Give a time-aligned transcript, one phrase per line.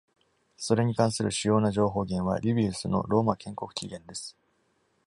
[0.57, 4.35] それに関する主要な情報源はリウィウスの「ローマ建国紀元」です。